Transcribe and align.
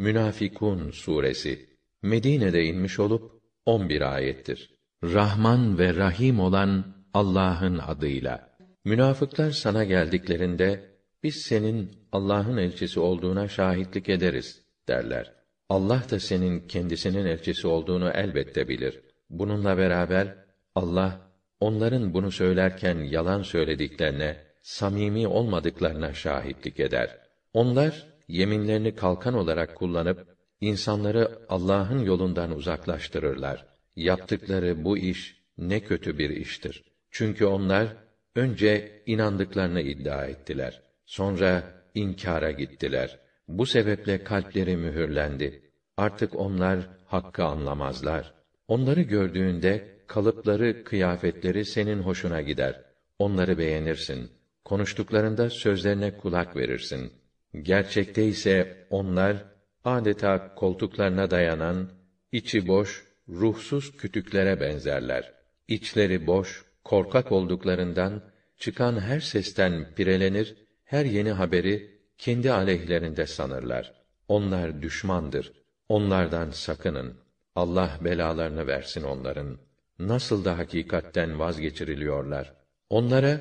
Münafikun 0.00 0.90
suresi 0.90 1.68
Medine'de 2.02 2.64
inmiş 2.64 2.98
olup 2.98 3.42
11 3.66 4.14
ayettir. 4.14 4.70
Rahman 5.02 5.78
ve 5.78 5.94
Rahim 5.94 6.40
olan 6.40 6.94
Allah'ın 7.14 7.78
adıyla. 7.78 8.50
Münafıklar 8.84 9.50
sana 9.50 9.84
geldiklerinde 9.84 10.90
biz 11.22 11.36
senin 11.36 11.90
Allah'ın 12.12 12.56
elçisi 12.56 13.00
olduğuna 13.00 13.48
şahitlik 13.48 14.08
ederiz 14.08 14.62
derler. 14.88 15.34
Allah 15.68 16.02
da 16.10 16.20
senin 16.20 16.68
kendisinin 16.68 17.26
elçisi 17.26 17.66
olduğunu 17.66 18.10
elbette 18.10 18.68
bilir. 18.68 19.00
Bununla 19.30 19.78
beraber 19.78 20.34
Allah 20.74 21.20
onların 21.60 22.14
bunu 22.14 22.32
söylerken 22.32 22.98
yalan 22.98 23.42
söylediklerine, 23.42 24.36
samimi 24.62 25.28
olmadıklarına 25.28 26.14
şahitlik 26.14 26.80
eder. 26.80 27.18
Onlar 27.52 28.09
yeminlerini 28.30 28.94
kalkan 28.94 29.34
olarak 29.34 29.76
kullanıp 29.76 30.36
insanları 30.60 31.38
Allah'ın 31.48 31.98
yolundan 31.98 32.56
uzaklaştırırlar. 32.56 33.66
Yaptıkları 33.96 34.84
bu 34.84 34.98
iş 34.98 35.40
ne 35.58 35.80
kötü 35.80 36.18
bir 36.18 36.30
iştir. 36.30 36.84
Çünkü 37.10 37.44
onlar 37.44 37.96
önce 38.34 39.02
inandıklarını 39.06 39.80
iddia 39.80 40.24
ettiler. 40.24 40.82
Sonra 41.06 41.62
inkara 41.94 42.50
gittiler. 42.50 43.18
Bu 43.48 43.66
sebeple 43.66 44.24
kalpleri 44.24 44.76
mühürlendi. 44.76 45.62
Artık 45.96 46.34
onlar 46.34 46.78
hakkı 47.06 47.44
anlamazlar. 47.44 48.34
Onları 48.68 49.02
gördüğünde 49.02 49.98
kalıpları, 50.06 50.84
kıyafetleri 50.84 51.64
senin 51.64 51.98
hoşuna 52.02 52.40
gider. 52.40 52.84
Onları 53.18 53.58
beğenirsin. 53.58 54.30
Konuştuklarında 54.64 55.50
sözlerine 55.50 56.16
kulak 56.16 56.56
verirsin. 56.56 57.12
Gerçekte 57.54 58.24
ise 58.24 58.86
onlar 58.90 59.36
adeta 59.84 60.54
koltuklarına 60.54 61.30
dayanan, 61.30 61.90
içi 62.32 62.68
boş, 62.68 63.04
ruhsuz 63.28 63.96
kütüklere 63.96 64.60
benzerler. 64.60 65.32
İçleri 65.68 66.26
boş, 66.26 66.64
korkak 66.84 67.32
olduklarından 67.32 68.22
çıkan 68.56 69.00
her 69.00 69.20
sesten 69.20 69.94
pirelenir, 69.94 70.56
her 70.84 71.04
yeni 71.04 71.32
haberi 71.32 72.00
kendi 72.18 72.52
aleyhlerinde 72.52 73.26
sanırlar. 73.26 73.92
Onlar 74.28 74.82
düşmandır. 74.82 75.52
Onlardan 75.88 76.50
sakının. 76.50 77.14
Allah 77.54 77.98
belalarını 78.00 78.66
versin 78.66 79.02
onların. 79.02 79.58
Nasıl 79.98 80.44
da 80.44 80.58
hakikatten 80.58 81.38
vazgeçiriliyorlar. 81.38 82.54
Onlara 82.90 83.40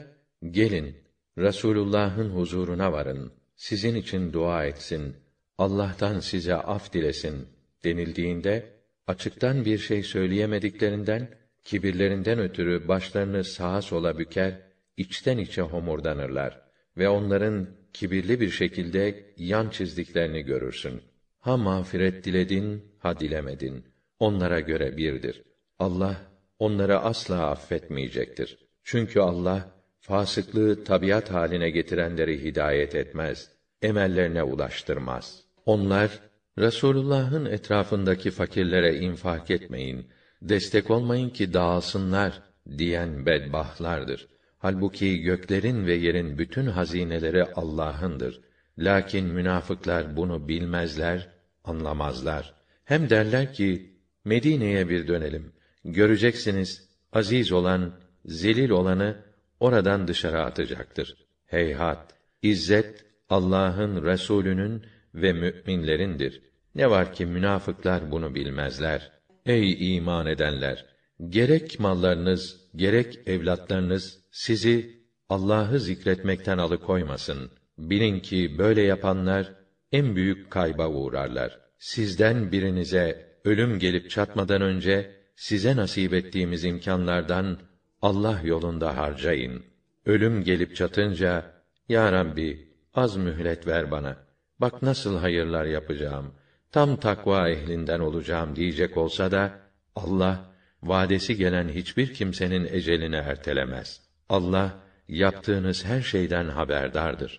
gelin 0.52 0.98
Resulullah'ın 1.38 2.30
huzuruna 2.30 2.92
varın. 2.94 3.39
Sizin 3.60 3.96
için 3.96 4.34
dua 4.34 4.66
etsin. 4.66 5.16
Allah'tan 5.58 6.20
size 6.20 6.56
af 6.56 6.94
dilesin 6.94 7.48
denildiğinde 7.84 8.70
açıktan 9.08 9.66
bir 9.66 9.78
şey 9.78 10.04
söyleyemediklerinden 10.04 11.30
kibirlerinden 11.64 12.40
ötürü 12.40 12.88
başlarını 12.88 13.44
sağa 13.44 13.82
sola 13.82 14.20
büker, 14.20 14.62
içten 14.98 15.38
içe 15.38 15.62
homurdanırlar 15.62 16.62
ve 16.98 17.10
onların 17.10 17.68
kibirli 17.94 18.40
bir 18.40 18.50
şekilde 18.50 19.34
yan 19.38 19.70
çizdiklerini 19.70 20.42
görürsün. 20.42 21.02
Ha 21.40 21.58
mağfiret 21.58 22.26
diledin, 22.26 22.86
ha 23.00 23.20
dilemedin. 23.20 23.86
Onlara 24.20 24.60
göre 24.60 24.98
birdir. 24.98 25.44
Allah 25.80 26.22
onları 26.60 27.00
asla 27.00 27.50
affetmeyecektir. 27.50 28.58
Çünkü 28.84 29.20
Allah 29.20 29.79
fasıklığı 30.10 30.84
tabiat 30.84 31.32
haline 31.32 31.70
getirenleri 31.70 32.44
hidayet 32.44 32.96
etmez, 32.96 33.50
emellerine 33.82 34.44
ulaştırmaz. 34.44 35.44
Onlar 35.66 36.20
Resulullah'ın 36.58 37.46
etrafındaki 37.46 38.32
fakirlere 38.32 38.96
infak 38.96 39.52
etmeyin, 39.52 40.08
destek 40.42 40.90
olmayın 40.90 41.30
ki 41.30 41.54
dağılsınlar 41.54 42.42
diyen 42.78 43.26
bedbahtlardır. 43.26 44.28
Halbuki 44.58 45.22
göklerin 45.22 45.86
ve 45.86 45.94
yerin 45.94 46.38
bütün 46.38 46.66
hazineleri 46.66 47.44
Allah'ındır. 47.44 48.42
Lakin 48.78 49.26
münafıklar 49.26 50.18
bunu 50.18 50.48
bilmezler, 50.48 51.30
anlamazlar. 51.64 52.54
Hem 52.84 53.10
derler 53.10 53.54
ki 53.54 53.94
Medine'ye 54.26 54.90
bir 54.90 55.08
dönelim. 55.08 55.52
Göreceksiniz 55.86 56.90
aziz 57.14 57.52
olan, 57.52 57.94
zelil 58.26 58.70
olanı 58.70 59.29
oradan 59.60 60.08
dışarı 60.08 60.42
atacaktır. 60.42 61.16
Heyhat, 61.46 62.14
izzet 62.42 63.06
Allah'ın 63.30 64.06
Resulünün 64.06 64.86
ve 65.14 65.34
müminlerindir. 65.34 66.42
Ne 66.76 66.90
var 66.90 67.14
ki 67.14 67.26
münafıklar 67.26 68.12
bunu 68.12 68.36
bilmezler. 68.36 69.12
Ey 69.46 69.96
iman 69.96 70.26
edenler, 70.26 70.86
gerek 71.30 71.80
mallarınız, 71.80 72.70
gerek 72.76 73.20
evlatlarınız 73.26 74.20
sizi 74.32 75.00
Allah'ı 75.30 75.80
zikretmekten 75.80 76.58
alıkoymasın. 76.58 77.52
Bilin 77.78 78.20
ki 78.20 78.56
böyle 78.58 78.82
yapanlar 78.82 79.54
en 79.92 80.16
büyük 80.16 80.52
kayba 80.52 80.88
uğrarlar. 80.88 81.60
Sizden 81.78 82.52
birinize 82.52 83.30
ölüm 83.46 83.80
gelip 83.80 84.10
çatmadan 84.10 84.62
önce 84.62 85.12
size 85.36 85.76
nasip 85.76 86.14
ettiğimiz 86.14 86.64
imkanlardan 86.64 87.60
Allah 88.02 88.42
yolunda 88.44 88.98
harcayın. 88.98 89.64
Ölüm 90.06 90.44
gelip 90.44 90.76
çatınca 90.76 91.52
ya 91.90 92.12
Rabbi 92.12 92.68
az 92.94 93.18
mühlet 93.18 93.68
ver 93.68 93.92
bana. 93.92 94.18
Bak 94.60 94.82
nasıl 94.82 95.18
hayırlar 95.18 95.66
yapacağım. 95.66 96.34
Tam 96.72 96.98
takva 96.98 97.50
ehlinden 97.50 98.00
olacağım 98.00 98.56
diyecek 98.56 98.98
olsa 98.98 99.32
da 99.32 99.60
Allah 99.96 100.52
vadesi 100.84 101.38
gelen 101.38 101.70
hiçbir 101.70 102.14
kimsenin 102.14 102.68
ecelini 102.72 103.16
ertelemez. 103.16 104.02
Allah 104.30 104.74
yaptığınız 105.08 105.86
her 105.86 106.02
şeyden 106.02 106.50
haberdardır. 106.50 107.38